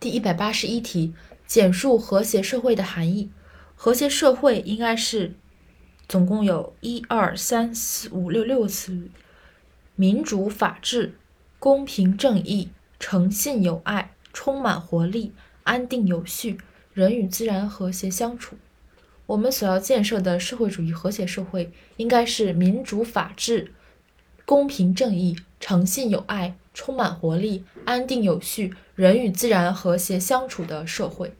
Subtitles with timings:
[0.00, 1.12] 第一百八十一题，
[1.46, 3.28] 简述和谐社会的含义。
[3.76, 5.34] 和谐社会应该是
[6.08, 9.10] 总共有一二三四五六六个词语：
[9.96, 11.18] 民主、法治、
[11.58, 15.34] 公平正义、诚信友爱、充满活力、
[15.64, 16.56] 安定有序、
[16.94, 18.56] 人与自然和谐相处。
[19.26, 23.74] 我们所要建设的社会主义和谐社会，应该是民主、法治、
[24.46, 31.34] 公平正义、诚信友爱、充满活力、安定有序、人与自然和谐相处的社会。